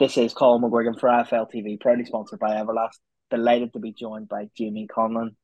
[0.00, 2.98] This is Colin McGuigan for AFL TV, proudly sponsored by Everlast.
[3.30, 5.36] Delighted to be joined by Jamie Conlan.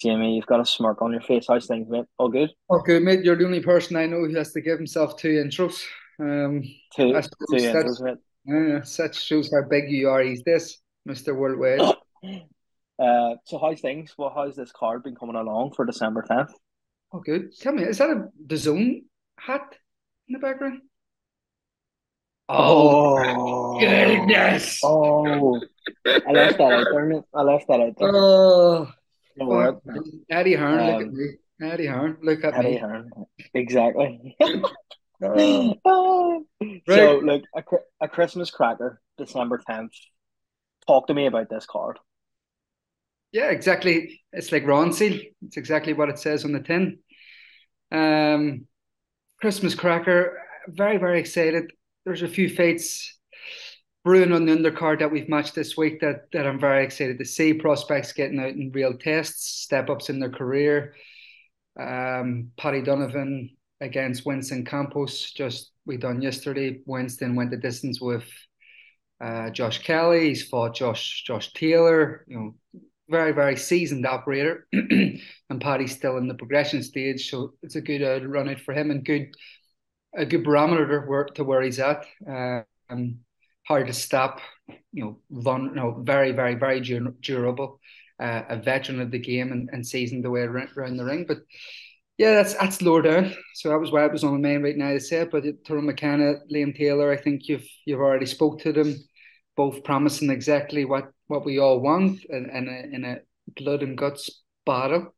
[0.00, 1.44] Jamie, you've got a smirk on your face.
[1.46, 2.06] How's things, mate?
[2.16, 2.50] All good?
[2.70, 3.22] All good, mate.
[3.22, 5.82] You're the only person I know who has to give himself two intros.
[6.18, 6.62] Um,
[6.96, 8.16] two, two intros, mate.
[8.46, 11.36] Yeah, such shows how big you are these this, Mr.
[11.36, 11.80] Worldwide.
[12.98, 14.14] uh, so how's things?
[14.16, 16.52] Well, how's this card been coming along for December 10th?
[17.12, 17.54] Oh, good.
[17.60, 19.02] Tell me, is that a DAZN
[19.38, 19.76] hat
[20.28, 20.80] in the background?
[22.50, 24.80] Oh, goodness!
[24.82, 25.60] Oh,
[26.06, 27.24] I left that there, mate.
[27.34, 28.10] I left that out there.
[28.14, 28.88] Oh,
[29.38, 29.80] oh
[30.30, 31.26] Eddie Hearn, um, look at me.
[31.60, 32.76] Eddie Hearn, look at Eddie me.
[32.78, 33.10] Hearn,
[33.52, 34.36] exactly.
[35.22, 36.46] oh.
[36.62, 36.86] right.
[36.86, 37.62] So, look, a,
[38.00, 39.92] a Christmas cracker, December tenth.
[40.86, 41.98] Talk to me about this card.
[43.30, 44.22] Yeah, exactly.
[44.32, 45.22] It's like Ronseal.
[45.42, 47.00] It's exactly what it says on the tin.
[47.92, 48.66] Um,
[49.38, 50.38] Christmas cracker.
[50.68, 51.72] Very, very excited
[52.08, 53.18] there's a few fights
[54.02, 57.24] brewing on the undercard that we've matched this week that that I'm very excited to
[57.24, 57.52] see.
[57.52, 60.94] Prospects getting out in real tests, step ups in their career.
[61.78, 66.80] Um, Paddy Donovan against Winston Campos, just we done yesterday.
[66.86, 68.24] Winston went the distance with
[69.20, 70.28] uh, Josh Kelly.
[70.28, 72.24] He's fought Josh Josh Taylor.
[72.26, 75.20] You know, very very seasoned operator, and
[75.60, 78.90] Paddy's still in the progression stage, so it's a good uh, run out for him
[78.90, 79.34] and good
[80.16, 82.04] a good barometer to where, to where he's at.
[82.26, 83.18] Um,
[83.66, 84.40] hard to stop,
[84.92, 87.80] you know, you know, very, very, very durable.
[88.20, 91.24] Uh, a veteran of the game and, and seasoned the way around, the ring.
[91.28, 91.38] But
[92.16, 93.32] yeah, that's that's lower down.
[93.54, 95.30] So that was why it was on the main right now to say it.
[95.30, 98.96] But Tyrone McKenna, Liam Taylor, I think you've you've already spoke to them,
[99.56, 103.18] both promising exactly what what we all want in, in in a
[103.56, 105.14] blood and guts battle.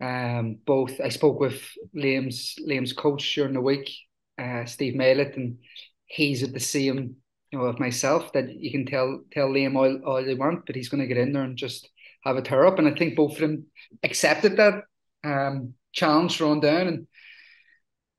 [0.00, 1.62] Um, both I spoke with
[1.94, 3.90] Liam's Liam's coach during the week,
[4.38, 5.58] uh, Steve Maylett, and
[6.04, 7.16] he's at the same
[7.50, 10.76] you know of myself that you can tell tell Liam all, all they want, but
[10.76, 11.88] he's going to get in there and just
[12.24, 12.78] have a tear up.
[12.78, 13.66] And I think both of them
[14.02, 14.82] accepted that
[15.24, 16.88] um, challenge thrown down.
[16.88, 17.06] And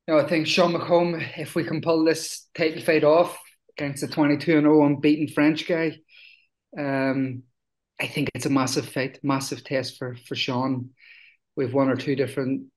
[0.07, 3.37] you know, I think Sean McComb, if we can pull this title fight off
[3.77, 5.97] against the 22 and 0 unbeaten French guy,
[6.77, 7.43] um,
[7.99, 10.91] I think it's a massive fight, massive test for for Sean
[11.57, 12.67] we've one or two different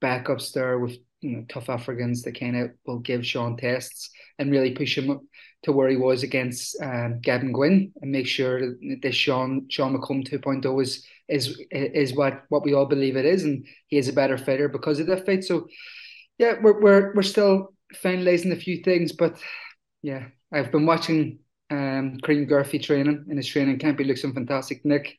[0.00, 4.52] backups there with you know tough Africans that kind of will give Sean tests and
[4.52, 5.18] really push him
[5.62, 9.96] to where he was against um, Gavin Gwynn and make sure that this Sean Sean
[9.96, 14.08] McComb 2.0 is is is what what we all believe it is and he is
[14.08, 15.42] a better fighter because of that fight.
[15.42, 15.66] So
[16.38, 19.40] yeah, we're we're we're still finalizing a few things, but
[20.02, 21.38] yeah, I've been watching
[21.70, 23.98] um Guerfi training in his training camp.
[23.98, 24.84] He looks fantastic.
[24.84, 25.18] Nick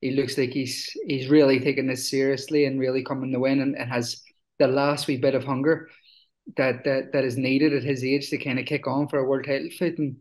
[0.00, 3.76] he looks like he's he's really taking this seriously and really coming to win and,
[3.76, 4.22] and has
[4.58, 5.88] the last wee bit of hunger
[6.56, 9.24] that that that is needed at his age to kind of kick on for a
[9.24, 9.98] world title fight.
[9.98, 10.16] And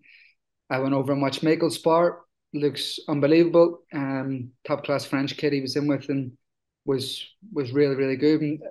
[0.70, 2.22] I went over and watched Michael Spar.
[2.54, 3.80] Looks unbelievable.
[3.94, 6.38] Um, top class French kid he was in with and
[6.86, 8.42] was was really really good.
[8.42, 8.62] And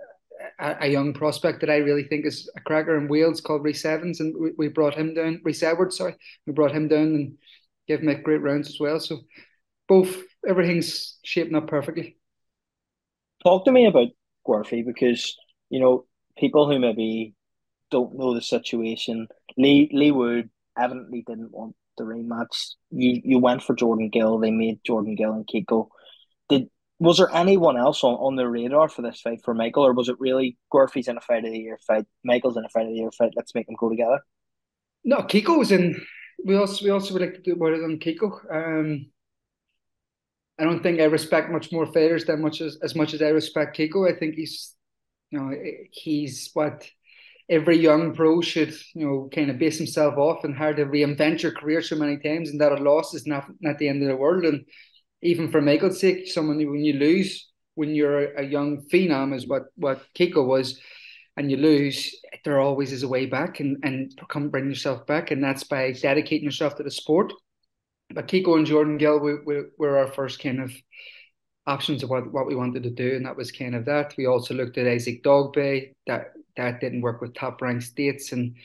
[0.58, 3.84] a, a, young prospect that I really think is a cracker in Wales called Rhys
[3.84, 5.40] Evans, and we, we brought him down.
[5.44, 6.16] Rhys Edwards, sorry,
[6.46, 7.38] we brought him down and
[7.88, 9.00] gave him great rounds as well.
[9.00, 9.20] So
[9.88, 12.16] both everything's shaping up perfectly.
[13.42, 14.08] Talk to me about
[14.46, 15.36] Guerfi because
[15.70, 16.06] you know
[16.36, 17.34] people who maybe
[17.90, 19.28] don't know the situation.
[19.56, 22.74] Leigh Leigh Wood evidently didn't want the rematch.
[22.90, 24.38] You you went for Jordan Gill.
[24.38, 25.88] They made Jordan Gill and Kiko.
[26.48, 26.68] Did
[26.98, 30.08] was there anyone else on, on the radar for this fight for Michael, or was
[30.08, 32.92] it really Guerfi's in a fight of the year fight, Michael's in a fight of
[32.92, 33.32] the year fight?
[33.36, 34.20] Let's make them go together.
[35.04, 36.00] No, Kiko was in.
[36.44, 38.40] We also we also would like to do about it on Kiko.
[38.50, 39.10] Um,
[40.58, 43.28] I don't think I respect much more fighters than much as as much as I
[43.28, 44.10] respect Kiko.
[44.10, 44.74] I think he's,
[45.30, 45.54] you know,
[45.90, 46.88] he's what
[47.48, 51.42] every young pro should, you know, kind of base himself off and hard to reinvent
[51.42, 54.08] your career so many times, and that a loss is not not the end of
[54.08, 54.44] the world.
[54.44, 54.64] And
[55.22, 59.64] even for Michael's sake, someone when you lose when you're a young phenom is what
[59.76, 60.80] what Kiko was,
[61.36, 62.14] and you lose,
[62.44, 65.92] there always is a way back and and come bring yourself back, and that's by
[65.92, 67.32] dedicating yourself to the sport.
[68.14, 70.72] But Kiko and Jordan Gill were, were, were our first kind of
[71.66, 74.14] options of what, what we wanted to do, and that was kind of that.
[74.16, 75.92] We also looked at Isaac Dogboe.
[76.06, 78.56] That that didn't work with top ranked states, and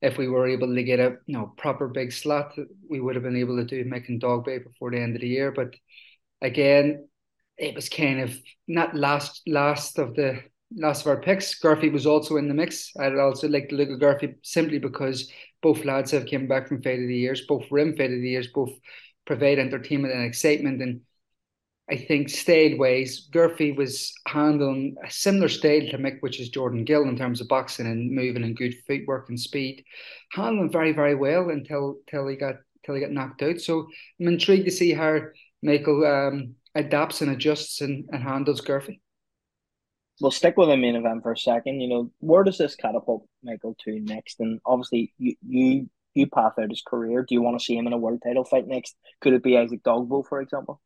[0.00, 2.56] if we were able to get a you know proper big slot,
[2.88, 5.28] we would have been able to do Mick and Dogboe before the end of the
[5.28, 5.52] year.
[5.52, 5.74] But
[6.40, 7.08] again,
[7.56, 8.36] it was kind of
[8.66, 10.42] not last last of the
[10.76, 11.58] last of our picks.
[11.60, 12.92] Guerfi was also in the mix.
[12.98, 15.30] I'd also like to look at Guerfi simply because
[15.62, 18.28] both lads have came back from Fight of the Years, both rim Fight of the
[18.28, 18.70] Years, both
[19.26, 21.00] provide entertainment and excitement and
[21.90, 26.84] I think style ways, Guerfi was handling a similar style to Mick, which is Jordan
[26.84, 29.84] Gill in terms of boxing and moving and good footwork and speed,
[30.30, 33.60] handling very very well until till he got till he got knocked out.
[33.60, 33.88] So
[34.20, 35.20] I'm intrigued to see how
[35.62, 39.00] Michael um, adapts and adjusts and, and handles Guerfi.
[40.22, 41.80] We'll stick with the main event for a second.
[41.80, 44.38] You know, where does this catapult Michael to next?
[44.38, 47.24] And obviously, you you you path out his career.
[47.28, 48.94] Do you want to see him in a world title fight next?
[49.20, 50.80] Could it be Isaac Dogboe, for example?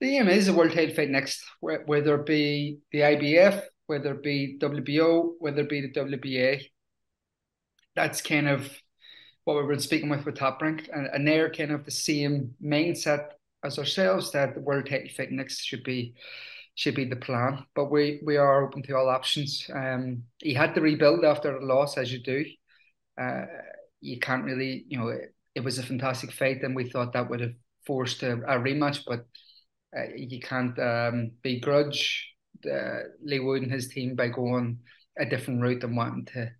[0.00, 4.22] The aim is a world title fight next, whether it be the IBF, whether it
[4.22, 6.62] be WBO, whether it be the WBA.
[7.94, 8.70] That's kind of
[9.44, 12.54] what we've been speaking with with Top Rank, and, and they're kind of the same
[12.64, 13.26] mindset
[13.62, 16.14] as ourselves that the world title fight next should be
[16.74, 17.64] should be the plan.
[17.74, 19.68] But we we are open to all options.
[19.72, 22.44] Um, he had to rebuild after the loss, as you do.
[23.20, 23.44] Uh,
[24.00, 27.28] you can't really, you know, it, it was a fantastic fight, and we thought that
[27.30, 27.54] would have
[27.86, 29.26] forced a, a rematch, but
[29.96, 32.32] uh, you can't um, begrudge
[32.62, 34.78] the, Leigh Wood and his team by going
[35.18, 36.50] a different route and wanting to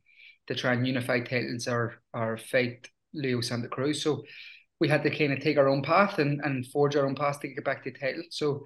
[0.49, 4.03] to try and unify titles or or fight Leo Santa Cruz.
[4.03, 4.25] So
[4.81, 7.41] we had to kind of take our own path and, and forge our own path
[7.41, 8.25] to get back to title.
[8.31, 8.65] So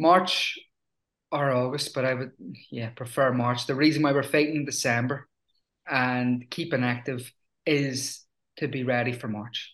[0.00, 0.58] March
[1.30, 2.32] or August, but I would
[2.70, 3.66] yeah prefer March.
[3.66, 5.28] The reason why we're fighting in December
[5.88, 7.32] and keeping active
[7.66, 8.24] is
[8.56, 9.72] to be ready for March.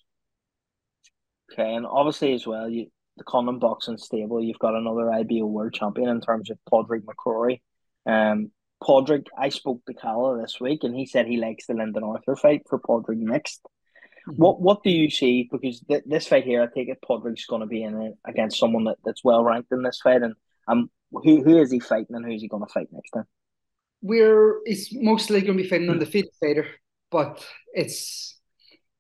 [1.53, 5.73] Okay, and obviously as well, you the Conlan boxing stable, you've got another IBO world
[5.73, 7.61] champion in terms of Padraig McCrory.
[8.05, 8.51] Um,
[8.85, 12.37] Padraig, I spoke to Calla this week, and he said he likes the Lyndon Arthur
[12.37, 13.63] fight for Padraig next.
[14.29, 14.43] Mm-hmm.
[14.43, 15.49] What what do you see?
[15.51, 18.59] Because th- this fight here, I take it Padraig's going to be in it against
[18.59, 20.35] someone that, that's well ranked in this fight, and
[20.69, 23.27] um, who who is he fighting, and who's he going to fight next time?
[24.03, 26.67] We're it's mostly going to be fighting an undefeated fighter,
[27.11, 28.39] but it's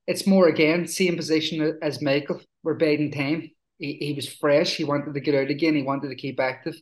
[0.06, 2.40] it's more again same position as Michael.
[2.62, 4.74] We're biding time he, he was fresh.
[4.74, 5.74] He wanted to get out again.
[5.74, 6.76] He wanted to keep active.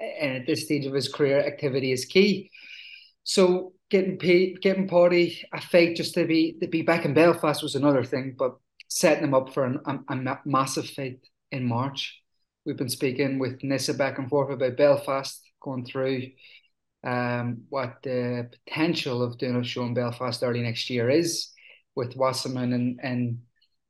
[0.00, 2.50] And at this stage of his career, activity is key.
[3.24, 7.62] So getting paid, getting Paddy a fight just to be to be back in Belfast
[7.62, 8.56] was another thing, but
[8.88, 12.22] setting him up for an, a, a massive fight in March.
[12.64, 16.28] We've been speaking with Nissa back and forth about Belfast, going through
[17.04, 21.50] um, what the potential of doing a show in Belfast early next year is
[21.94, 23.38] with Wasserman and and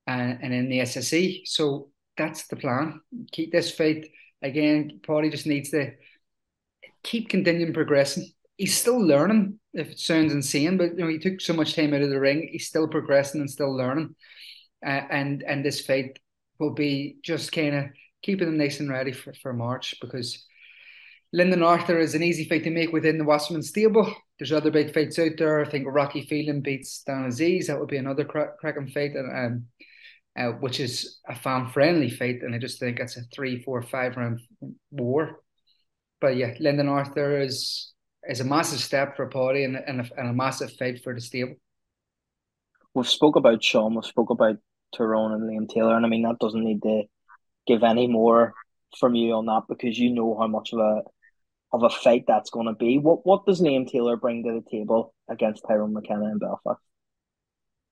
[0.06, 1.42] and, and in the SSE.
[1.44, 3.00] So that's the plan.
[3.32, 4.08] Keep this fight
[4.42, 5.00] again.
[5.06, 5.92] Paddy just needs to
[7.02, 8.30] keep continuing progressing.
[8.58, 9.58] He's still learning.
[9.72, 12.20] If it sounds insane, but you know he took so much time out of the
[12.20, 12.50] ring.
[12.52, 14.14] He's still progressing and still learning.
[14.84, 16.18] Uh, and and this fight
[16.58, 17.84] will be just kind of
[18.22, 20.44] keeping him nice and ready for, for March because
[21.32, 24.12] Lyndon Arthur is an easy fight to make within the Wasserman stable.
[24.38, 25.60] There's other big fights out there.
[25.60, 27.66] I think Rocky Phelan beats Dan Azeez.
[27.66, 29.12] That would be another cra- cracking fight.
[29.14, 29.66] And um,
[30.38, 32.42] uh, which is a fan friendly fight.
[32.42, 34.40] And I just think it's a three, four, five round
[34.90, 35.40] war.
[36.20, 37.92] But yeah, Lyndon Arthur is
[38.28, 41.20] is a massive step for Paddy and, and, a, and a massive fight for the
[41.20, 41.54] stable.
[42.94, 44.56] We've spoke about Sean, we've spoke about
[44.94, 47.02] Tyrone and Liam Taylor, and I mean that doesn't need to
[47.66, 48.54] give any more
[48.98, 51.02] from you on that because you know how much of a
[51.72, 52.98] of a fight that's going to be.
[52.98, 56.80] What what does Liam Taylor bring to the table against Tyrone McKenna in Belfast?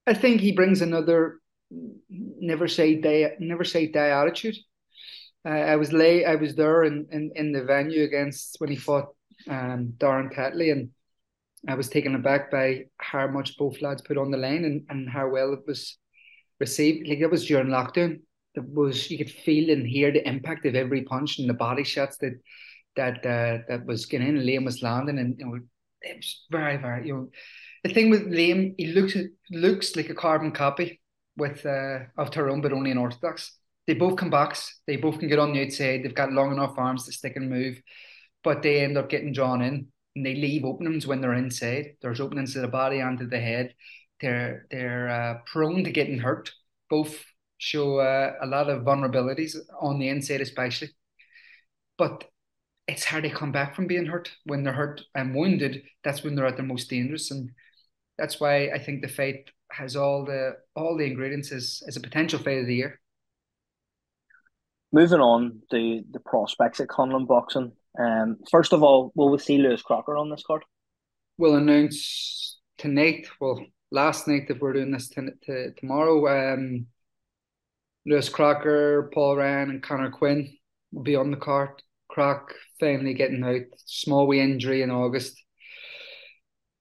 [0.07, 1.39] I think he brings another
[1.69, 4.55] never say die, never say die attitude.
[5.45, 6.25] Uh, I was late.
[6.25, 9.09] I was there in, in, in the venue against when he fought
[9.49, 10.89] um, Darren Tetley, and
[11.67, 15.09] I was taken aback by how much both lads put on the line and, and
[15.09, 15.97] how well it was
[16.59, 17.07] received.
[17.07, 18.21] Like that was during lockdown.
[18.55, 21.83] That was you could feel and hear the impact of every punch and the body
[21.83, 22.39] shots that
[22.95, 24.37] that uh, that was getting in.
[24.37, 25.59] And Liam was landing, and you know,
[26.01, 27.07] it was very, very.
[27.07, 27.29] You know,
[27.83, 29.15] the thing with Liam, he looks
[29.51, 30.99] looks like a carbon copy
[31.37, 33.57] with uh, of Tyrone, but only in orthodox.
[33.85, 34.81] They both come backs.
[34.85, 36.03] They both can get on the outside.
[36.03, 37.81] They've got long enough arms to stick and move,
[38.47, 41.97] but they end up getting drawn in, and they leave openings when they're inside.
[42.01, 43.73] There's openings to the body and to the head.
[44.21, 46.53] They're they're uh, prone to getting hurt.
[46.89, 47.25] Both
[47.57, 50.91] show uh, a lot of vulnerabilities on the inside, especially.
[51.97, 52.23] But
[52.87, 54.31] it's hard to come back from being hurt.
[54.45, 57.51] When they're hurt and wounded, that's when they're at their most dangerous, and
[58.17, 61.99] that's why I think the fight has all the all the ingredients as, as a
[61.99, 63.01] potential fight of the year.
[64.93, 67.73] Moving on to the prospects at Conlan Boxing.
[67.99, 70.63] Um, first of all, will we see Lewis Crocker on this card?
[71.37, 73.27] We'll announce tonight.
[73.39, 76.53] Well, last night if we're doing this t- t- tomorrow.
[76.53, 76.87] Um,
[78.05, 80.55] Lewis Crocker, Paul Ryan, and Connor Quinn
[80.91, 81.81] will be on the card.
[82.09, 85.41] Croc finally getting out, small wee injury in August.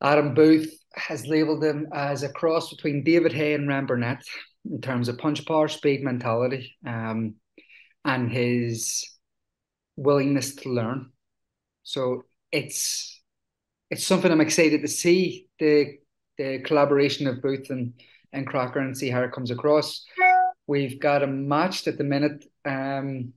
[0.00, 4.22] Adam Booth has labelled him as a cross between David Haye and Ryan Burnett
[4.70, 7.34] in terms of punch power, speed, mentality, um,
[8.04, 9.04] and his
[9.96, 11.10] willingness to learn.
[11.82, 13.20] So it's
[13.90, 15.98] it's something I'm excited to see the
[16.38, 17.94] the collaboration of Booth and
[18.32, 20.04] and Crocker and see how it comes across.
[20.66, 22.44] We've got a match at the minute.
[22.64, 23.32] Um,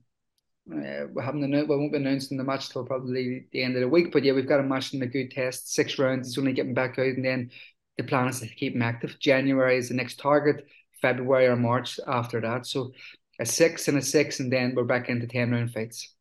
[0.70, 3.80] uh, we haven't announced, we won't be announcing the match till probably the end of
[3.80, 4.12] the week.
[4.12, 6.28] But yeah, we've got a match in the good test, six rounds.
[6.28, 7.50] It's only getting back out, and then
[7.96, 9.18] the plan is to keep him active.
[9.18, 10.66] January is the next target.
[11.00, 12.66] February or March after that.
[12.66, 12.92] So
[13.40, 16.14] a six and a six, and then we're back into ten round fights.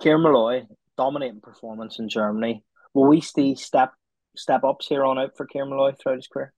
[0.00, 0.62] Kieran Molloy,
[0.96, 2.64] dominating performance in Germany.
[2.94, 3.92] Will we see step
[4.36, 6.52] step ups here on out for Kieran Molloy throughout his career?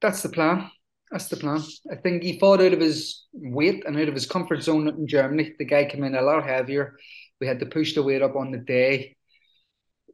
[0.00, 0.70] That's the plan.
[1.10, 1.62] That's the plan.
[1.90, 5.08] I think he fought out of his weight and out of his comfort zone in
[5.08, 5.54] Germany.
[5.58, 6.96] The guy came in a lot heavier.
[7.40, 9.16] We had to push the weight up on the day,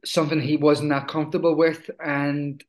[0.05, 1.89] something he wasn't that comfortable with.
[2.03, 2.63] And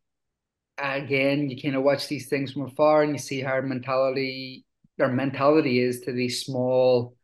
[0.76, 4.64] again, you kind of watch these things from afar and you see how mentality
[4.98, 7.14] their mentality is to these small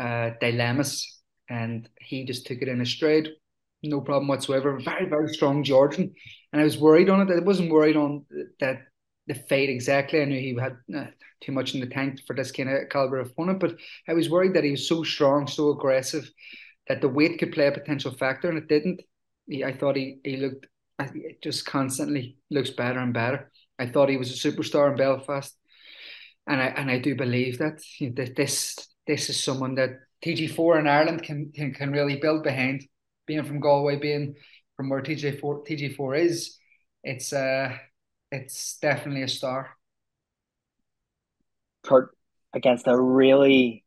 [0.00, 1.21] uh, dilemmas.
[1.52, 3.28] And he just took it in a straight,
[3.82, 4.80] no problem whatsoever.
[4.80, 6.14] Very, very strong Georgian.
[6.52, 7.30] And I was worried on it.
[7.30, 8.24] I wasn't worried on
[8.60, 8.80] that
[9.26, 10.22] the fight exactly.
[10.22, 11.10] I knew he had uh,
[11.42, 13.76] too much in the tank for this kind of caliber of opponent, but
[14.08, 16.28] I was worried that he was so strong, so aggressive,
[16.88, 19.02] that the weight could play a potential factor, and it didn't.
[19.46, 20.66] He, I thought he he looked
[21.42, 23.50] just constantly looks better and better.
[23.78, 25.56] I thought he was a superstar in Belfast,
[26.46, 29.90] and I and I do believe that you know, this this is someone that
[30.24, 32.86] TG4 in Ireland can, can can really build behind.
[33.26, 34.34] Being from Galway, being
[34.76, 36.58] from where TG4 TG4 is,
[37.04, 37.76] it's uh
[38.30, 39.76] it's definitely a star.
[41.82, 42.16] Kurt
[42.54, 43.84] against a really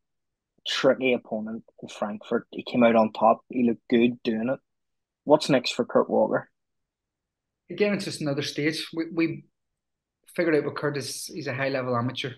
[0.68, 2.48] tricky opponent in Frankfurt.
[2.52, 3.42] He came out on top.
[3.50, 4.60] He looked good doing it.
[5.24, 6.50] What's next for Kurt Walker?
[7.70, 8.88] Again, it's just another stage.
[8.94, 9.46] We we
[10.36, 12.32] figured out with Kurt is he's a high level amateur.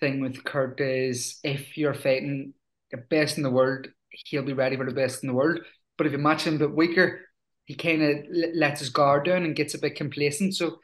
[0.00, 2.52] Thing with Kurt is if you're fighting
[2.90, 5.60] the best in the world, he'll be ready for the best in the world.
[5.96, 7.20] But if you match him a bit weaker,
[7.64, 10.54] he kind of lets his guard down and gets a bit complacent.
[10.54, 10.78] So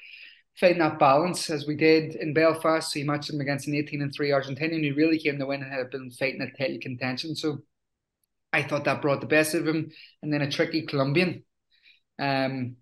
[0.59, 2.91] fighting that balance as we did in Belfast.
[2.91, 5.63] So he matched him against an 18 and 3 Argentinian who really came to win
[5.63, 7.37] and had been fighting a title contention.
[7.37, 7.61] So
[8.53, 9.91] I thought that brought the best of him.
[10.23, 11.45] And then a tricky Colombian
[12.19, 12.77] um,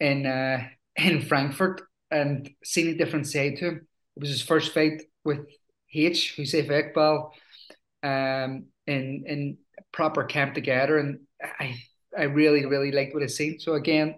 [0.00, 3.86] in uh, in Frankfurt and seeing a different side to him.
[4.16, 5.40] It was his first fight with
[5.94, 7.30] H, Huzaifa Iqbal,
[8.02, 9.58] um, in in
[9.92, 10.98] proper camp together.
[10.98, 11.76] And I
[12.16, 13.58] I really, really liked what I seen.
[13.58, 14.16] So again,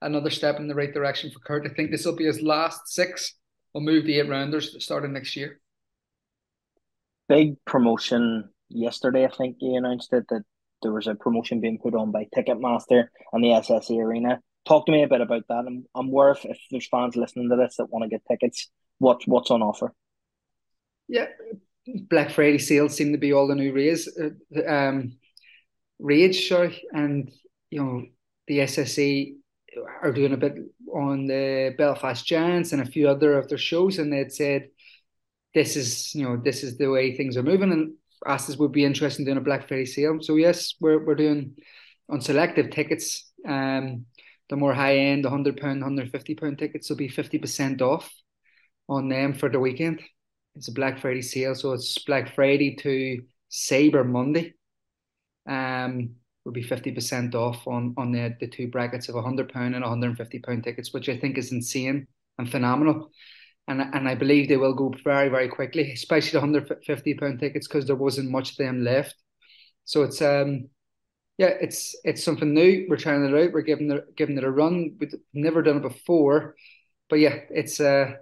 [0.00, 1.66] another step in the right direction for Kurt.
[1.66, 3.34] I think this will be his last six.
[3.72, 5.60] We'll move the eight rounders starting next year.
[7.28, 9.24] Big promotion yesterday.
[9.24, 10.42] I think he announced it that
[10.82, 14.40] there was a promotion being put on by Ticketmaster and the SSE Arena.
[14.66, 15.64] Talk to me a bit about that.
[15.66, 18.70] I'm, I'm aware if, if there's fans listening to this that want to get tickets,
[18.98, 19.94] what what's on offer?
[21.08, 21.26] Yeah,
[22.08, 24.08] Black Friday sales seem to be all the new raise.
[24.08, 25.18] Uh, um,
[25.98, 27.30] rage, sorry, and
[27.70, 28.04] you know
[28.46, 29.36] the SSE
[30.02, 30.56] are doing a bit
[30.92, 34.68] on the Belfast Giants and a few other of their shows, and they'd said
[35.54, 37.94] this is you know this is the way things are moving, and
[38.26, 40.18] asked us would be interested in doing a Black Friday sale.
[40.20, 41.56] So yes, we're we're doing
[42.08, 43.30] on selective tickets.
[43.46, 44.06] Um,
[44.48, 47.82] the more high end, the hundred pound, hundred fifty pound tickets will be fifty percent
[47.82, 48.10] off
[48.88, 50.02] on them for the weekend.
[50.58, 54.54] It's a Black Friday sale, so it's Black Friday to Cyber Monday
[55.48, 60.64] um, will be 50% off on, on the, the two brackets of £100 and £150
[60.64, 63.12] tickets, which I think is insane and phenomenal.
[63.68, 67.38] and and I believe they will go very very quickly, especially the hundred fifty pound
[67.40, 69.14] tickets because there wasn't much of them left.
[69.84, 70.70] So it's um
[71.38, 72.86] yeah, it's it's something new.
[72.88, 73.52] We're trying it out.
[73.52, 74.96] We're giving it giving it a run.
[75.00, 76.56] We've never done it before,
[77.10, 78.12] but yeah, it's uh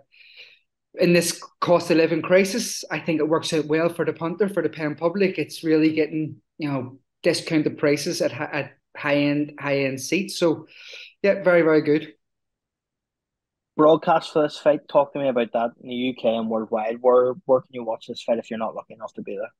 [0.98, 4.48] in this cost of living crisis, I think it works out well for the punter,
[4.48, 5.38] for the paying public.
[5.38, 10.38] It's really getting you know discounted prices at at high end high end seats.
[10.38, 10.66] So
[11.22, 12.14] yeah, very very good
[13.76, 14.88] broadcast for this fight.
[14.88, 16.98] Talk to me about that in the UK and worldwide.
[17.00, 19.50] Where where can you watch this fight if you're not lucky enough to be there?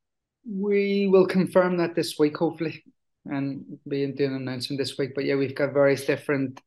[0.49, 2.85] We will confirm that this week, hopefully,
[3.25, 5.15] and be doing an announcement this week.
[5.15, 6.61] But yeah, we've got various different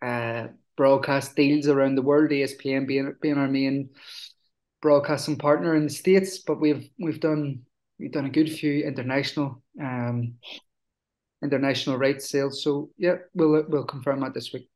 [0.00, 2.30] uh, broadcast deals around the world.
[2.30, 3.90] ESPN being being our main
[4.80, 7.62] broadcasting partner in the states, but we've we've done
[7.98, 10.34] we've done a good few international um
[11.42, 12.62] international rights sales.
[12.62, 14.68] So yeah, we'll we'll confirm that this week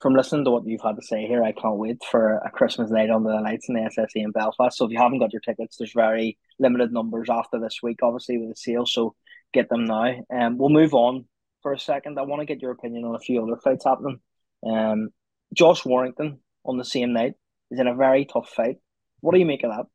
[0.00, 2.90] from listening to what you've had to say here, I can't wait for a Christmas
[2.90, 4.76] night under the lights in the SSE in Belfast.
[4.76, 8.38] So if you haven't got your tickets, there's very limited numbers after this week, obviously
[8.38, 8.84] with the sale.
[8.84, 9.14] So
[9.54, 10.04] get them now.
[10.28, 11.24] And um, we'll move on
[11.62, 12.18] for a second.
[12.18, 14.20] I want to get your opinion on a few other fights happening.
[14.68, 15.10] Um,
[15.54, 17.34] Josh Warrington on the same night
[17.70, 18.76] is in a very tough fight.
[19.20, 19.86] What do you make of that?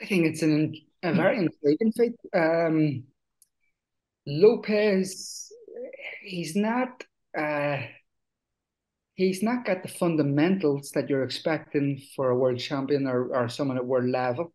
[0.00, 2.14] I think it's an a very intriguing fight.
[2.34, 3.04] Um,
[4.26, 5.50] Lopez,
[6.22, 7.04] he's not.
[7.36, 7.78] Uh,
[9.14, 13.76] he's not got the fundamentals that you're expecting for a world champion or, or someone
[13.76, 14.52] at world level.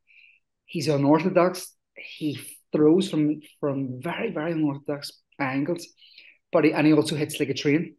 [0.65, 1.75] He's unorthodox.
[1.95, 2.39] He
[2.71, 5.87] throws from from very very unorthodox angles,
[6.51, 7.95] but he, and he also hits like a train.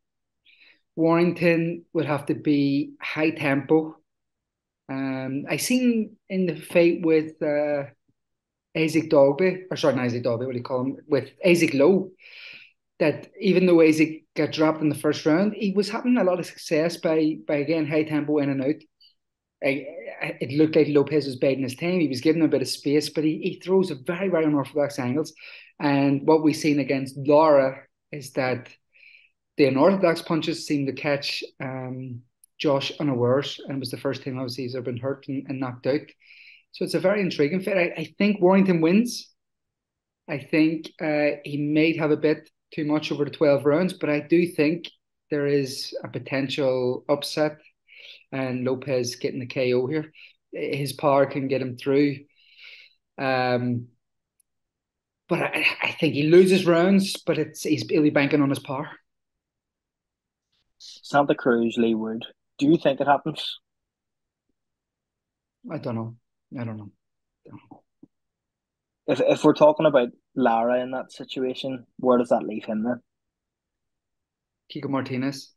[0.96, 3.96] Warrington would have to be high tempo.
[4.88, 7.84] Um, I seen in the fight with uh,
[8.76, 10.96] Isaac Dogboe, or sorry, not Isaac Dogboe, what do you call him?
[11.06, 12.10] With Isaac Lowe,
[12.98, 16.40] that even though Isaac got dropped in the first round, he was having a lot
[16.40, 18.82] of success by by again high tempo in and out.
[19.64, 19.86] I,
[20.40, 22.00] it looked like Lopez was biding his time.
[22.00, 24.44] He was giving him a bit of space, but he, he throws a very, very
[24.44, 25.32] unorthodox angles.
[25.78, 28.68] And what we've seen against Lara is that
[29.56, 32.22] the unorthodox punches seem to catch um,
[32.58, 35.60] Josh unawares, and it was the first time obviously he's ever been hurt and, and
[35.60, 36.00] knocked out.
[36.72, 37.76] So it's a very intriguing fight.
[37.76, 39.28] I, I think Warrington wins.
[40.28, 44.08] I think uh, he may have a bit too much over the 12 rounds, but
[44.08, 44.88] I do think
[45.30, 47.58] there is a potential upset
[48.30, 50.12] and Lopez getting the KO here.
[50.52, 52.18] His power can get him through.
[53.18, 53.88] Um,
[55.28, 58.90] but I, I think he loses rounds, but it's he's be banking on his power.
[61.02, 62.26] Santa Cruz, Wood.
[62.58, 63.58] Do you think it happens?
[65.70, 66.16] I don't know.
[66.58, 66.90] I don't know.
[67.46, 67.82] I don't know
[69.06, 73.00] if if we're talking about Lara in that situation, where does that leave him then?
[74.72, 75.52] Kiko Martinez.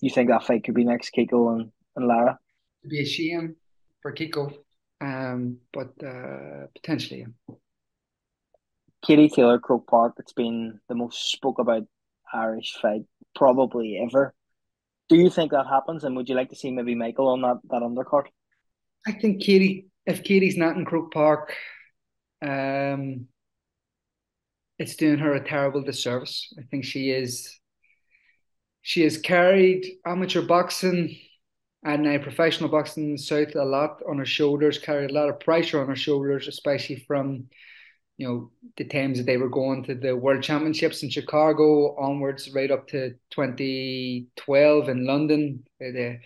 [0.00, 2.38] You think that fight could be next Kiko and, and Lara?
[2.82, 3.56] It'd be a shame
[4.00, 4.52] for Kiko,
[5.00, 7.26] um, but uh, potentially.
[9.04, 10.14] Katie Taylor Croke Park.
[10.18, 11.86] It's been the most spoke about
[12.32, 13.02] Irish fight
[13.34, 14.34] probably ever.
[15.08, 16.04] Do you think that happens?
[16.04, 18.26] And would you like to see maybe Michael on that that undercard?
[19.06, 19.88] I think Katie.
[20.06, 21.54] If Katie's not in Croke Park,
[22.42, 23.26] um,
[24.78, 26.52] it's doing her a terrible disservice.
[26.58, 27.58] I think she is.
[28.82, 31.16] She has carried amateur boxing
[31.84, 35.28] and now professional boxing in the south a lot on her shoulders, carried a lot
[35.28, 37.46] of pressure on her shoulders, especially from
[38.16, 42.50] you know the times that they were going to the World Championships in Chicago onwards,
[42.54, 45.64] right up to 2012 in London.
[45.80, 46.18] The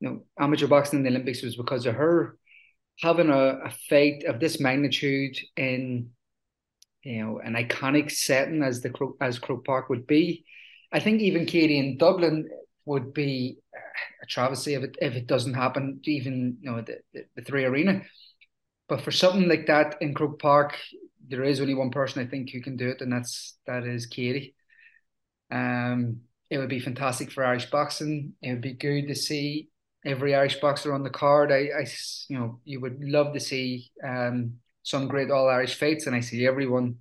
[0.00, 2.36] you know amateur boxing in the Olympics was because of her
[3.00, 6.10] having a, a fight of this magnitude in
[7.02, 10.44] you know an iconic setting as the as Croke Park would be,
[10.92, 12.48] I think even Katie in Dublin
[12.84, 13.58] would be
[14.22, 16.00] a travesty if it if it doesn't happen.
[16.04, 18.02] Even you know the, the, the three arena,
[18.88, 20.78] but for something like that in Croke Park,
[21.28, 24.06] there is only one person I think who can do it, and that's that is
[24.06, 24.54] Katie.
[25.50, 26.20] Um,
[26.50, 28.32] it would be fantastic for Irish boxing.
[28.42, 29.68] It would be good to see
[30.04, 31.52] every Irish boxer on the card.
[31.52, 31.86] I, I
[32.28, 36.20] you know, you would love to see um, some great All Irish fights, and I
[36.20, 36.96] see everyone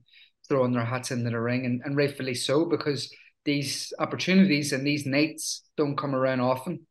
[0.50, 3.14] throwing their hats into the ring, and, and rightfully so because
[3.46, 6.86] these opportunities and these nights don't come around often,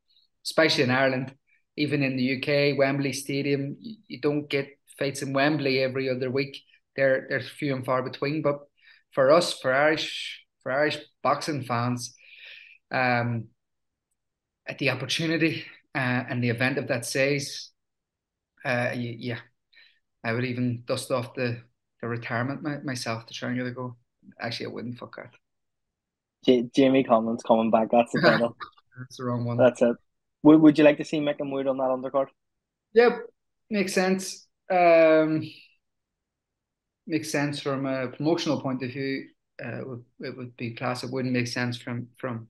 [0.45, 1.35] especially in Ireland.
[1.77, 6.31] Even in the UK, Wembley Stadium, you, you don't get fights in Wembley every other
[6.31, 6.59] week.
[6.97, 8.43] They're they're few and far between.
[8.43, 8.61] But
[9.13, 12.15] for us, for Irish for Irish boxing fans,
[12.91, 13.49] um,
[14.67, 17.71] at the opportunity uh, and the event of that says,
[18.65, 19.39] uh, yeah,
[20.25, 21.61] I would even dust off the,
[22.03, 23.97] the retirement my, myself to try and get a go.
[24.41, 24.99] Actually, I wouldn't.
[24.99, 25.35] Fuck that.
[26.45, 27.89] J- Jamie Collins coming back.
[27.91, 28.57] That's the title.
[28.99, 29.57] That's the wrong one.
[29.57, 29.97] That's it.
[30.43, 32.27] Would Would you like to see Mick and Wood on that undercard?
[32.95, 33.21] Yep,
[33.71, 34.46] makes sense.
[34.71, 35.49] Um,
[37.07, 39.29] makes sense from a promotional point of view.
[39.65, 39.81] Uh,
[40.21, 41.05] it would, be class.
[41.05, 42.49] It wouldn't make sense from from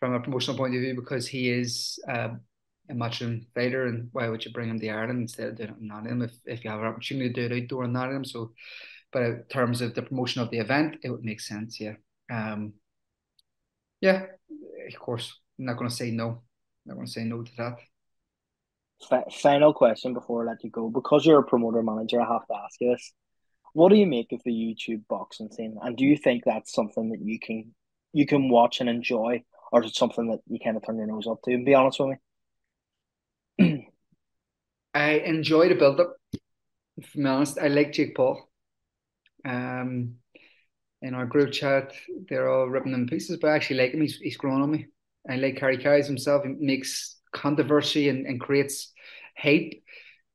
[0.00, 2.30] from a promotional point of view because he is uh,
[2.88, 5.80] a matchroom fighter, and why would you bring him to Ireland instead of doing it
[5.80, 8.24] in Nottingham if, if you have an opportunity to do it outdoor in Nottingham?
[8.24, 8.52] So,
[9.12, 11.78] but in terms of the promotion of the event, it would make sense.
[11.80, 11.96] Yeah,
[12.30, 12.74] um,
[14.00, 14.26] yeah,
[14.86, 15.34] of course.
[15.58, 16.28] I'm not going to say no.
[16.28, 16.40] I'm
[16.86, 17.78] not going to say no to that.
[19.40, 22.54] Final question before I let you go, because you're a promoter manager, I have to
[22.64, 23.12] ask you this:
[23.72, 27.10] What do you make of the YouTube boxing scene, and do you think that's something
[27.10, 27.74] that you can
[28.12, 31.06] you can watch and enjoy, or is it something that you kind of turn your
[31.06, 31.52] nose up to?
[31.52, 32.18] And be honest with
[33.58, 33.86] me.
[34.94, 36.16] I enjoy the build up.
[36.32, 36.38] To
[37.16, 38.48] be honest, I like Jake Paul.
[39.44, 40.16] Um,
[41.02, 41.92] in our group chat,
[42.28, 44.00] they're all ripping them pieces, but I actually like him.
[44.00, 44.86] He's he's growing on me.
[45.30, 46.44] I like Harry carries himself.
[46.44, 48.92] He makes controversy and, and creates
[49.36, 49.82] hate.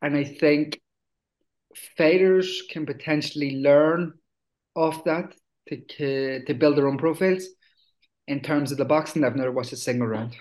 [0.02, 0.82] And I think
[1.98, 4.14] fighters can potentially learn
[4.76, 5.34] off that
[5.70, 7.48] to to build their own profiles
[8.28, 10.36] in terms of the boxing, I've never watched a single round.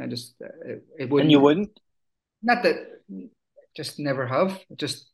[0.00, 1.26] I just uh, it, it wouldn't.
[1.26, 1.78] And you wouldn't?
[2.42, 2.76] Not that.
[3.76, 4.60] Just never have.
[4.76, 5.10] Just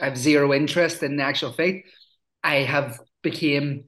[0.00, 1.84] I have zero interest in the actual fight.
[2.42, 3.84] I have became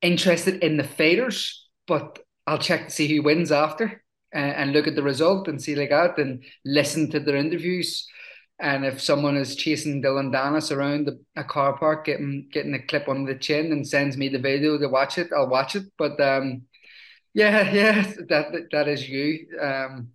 [0.00, 4.01] interested in the fighters, but I'll check to see who wins after
[4.34, 8.06] uh, and look at the result and see like that and listen to their interviews.
[8.60, 12.86] And if someone is chasing Dillon Danis around the, a car park, getting getting a
[12.86, 15.84] clip on the chin and sends me the video to watch it, I'll watch it.
[15.98, 16.62] But um,
[17.34, 19.48] yeah, yeah, that that is you.
[19.60, 20.10] Um,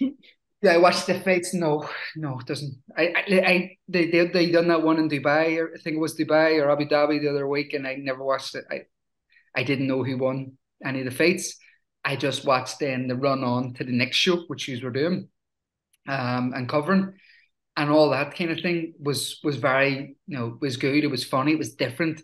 [0.00, 1.54] yeah, I watched the fights.
[1.54, 2.76] No, no, it doesn't.
[2.96, 5.58] I, I, I they, they they done that one in Dubai.
[5.58, 8.24] Or I think it was Dubai or Abu Dhabi the other week, and I never
[8.24, 8.64] watched it.
[8.70, 8.82] I,
[9.54, 11.56] I didn't know who won any of the fights.
[12.06, 15.28] I just watched then the run on to the next show, which you were doing,
[16.08, 17.14] um, and covering
[17.76, 21.04] and all that kind of thing was was very you know was good.
[21.04, 21.52] It was funny.
[21.52, 22.22] It was different.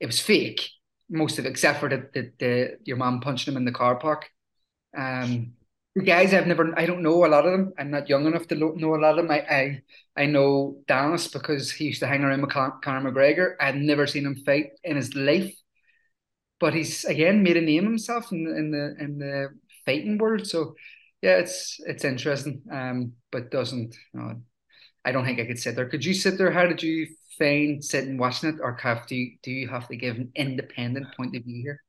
[0.00, 0.68] It was fake
[1.10, 3.96] most of it, except for the the, the your mom punching him in the car
[3.96, 4.30] park.
[4.96, 5.54] Um,
[5.94, 7.72] the guys I've never I don't know a lot of them.
[7.78, 9.30] I'm not young enough to know a lot of them.
[9.30, 9.82] I I,
[10.16, 13.54] I know Dallas because he used to hang around with Con- Conor McGregor.
[13.60, 15.52] I've never seen him fight in his life,
[16.62, 19.48] but he's again made a name himself in the in the in the
[19.84, 20.46] fighting world.
[20.46, 20.76] So
[21.20, 22.62] yeah, it's it's interesting.
[22.70, 24.40] Um, but doesn't you know,
[25.04, 25.88] I don't think I could sit there.
[25.88, 26.52] Could you sit there?
[26.52, 30.30] How did you find sitting watching it, or have do you have to give an
[30.36, 31.80] independent point of view here?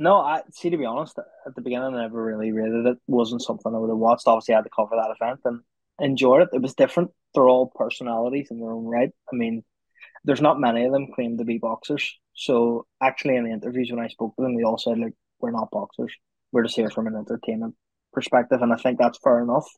[0.00, 0.70] No, I see.
[0.70, 2.98] To be honest, at the beginning, I never really rated it.
[3.06, 4.26] wasn't something I would have watched.
[4.26, 5.60] Obviously, I had to cover that event and
[6.00, 6.48] enjoyed it.
[6.52, 7.12] It was different.
[7.32, 9.10] They're all personalities in their own right.
[9.32, 9.62] I mean,
[10.24, 12.18] there's not many of them claim to be boxers.
[12.42, 15.52] So actually, in the interviews when I spoke to them, they all said like, "We're
[15.52, 16.12] not boxers.
[16.50, 17.76] We're just here from an entertainment
[18.12, 19.68] perspective," and I think that's fair enough.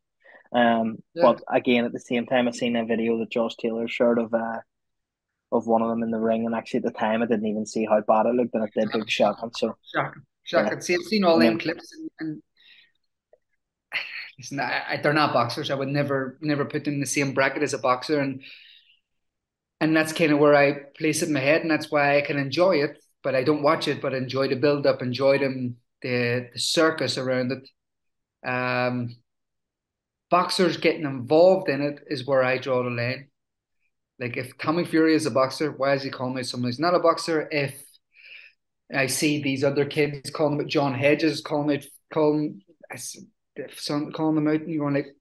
[0.51, 1.25] Um, yeah.
[1.25, 4.33] but again, at the same time, I seen a video that Josh Taylor shared of
[4.33, 4.61] uh,
[5.53, 7.67] of one of them in the ring, and actually at the time, I didn't even
[7.67, 9.51] see how bad it looked, and it did look shocking.
[9.55, 10.73] So shocking, shocking.
[10.73, 10.81] Yeah.
[10.81, 12.43] See, I've seen all them clips, and, and
[14.39, 15.71] listen, I, I, they're not boxers.
[15.71, 18.43] I would never, never put them in the same bracket as a boxer, and
[19.85, 22.23] and that's kind of where I place it in my head, and that's why I
[22.23, 23.03] can enjoy it.
[23.23, 27.19] But I don't watch it, but enjoy the build up, enjoy them the the circus
[27.19, 27.69] around it.
[28.49, 29.17] Um,
[30.31, 33.29] boxers getting involved in it is where I draw the line.
[34.19, 36.95] Like if Tommy Fury is a boxer, why is he calling out someone who's not
[36.95, 37.49] a boxer?
[37.51, 37.83] If
[38.95, 42.63] I see these other kids calling out John Hedges, calling out calling
[43.77, 45.17] some calling them out, and you're going like,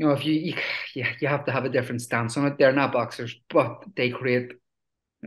[0.00, 0.54] you know, if you, you
[0.94, 2.56] yeah, you have to have a different stance on it.
[2.58, 4.52] They're not boxers, but they create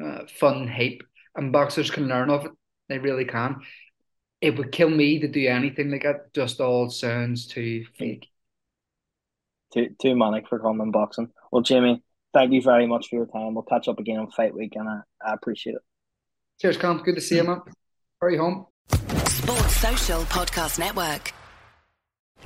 [0.03, 1.03] uh, fun hype,
[1.35, 2.51] and boxers can learn of it.
[2.89, 3.57] They really can.
[4.41, 6.33] It would kill me to do anything like that.
[6.33, 8.27] Just all sounds too fake
[9.71, 11.29] too too manic for common boxing.
[11.51, 12.01] Well, Jimmy,
[12.33, 13.53] thank you very much for your time.
[13.53, 15.81] We'll catch up again on Fight Week, and I, I appreciate it.
[16.59, 17.05] Cheers, Comp.
[17.05, 17.61] Good to see you, man.
[18.19, 18.65] Hurry home.
[18.89, 21.31] Sports Social Podcast Network.